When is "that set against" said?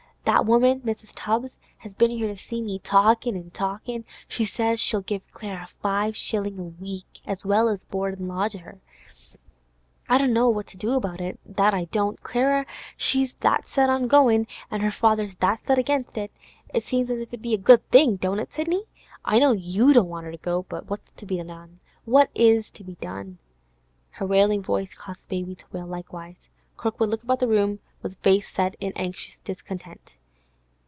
15.37-16.15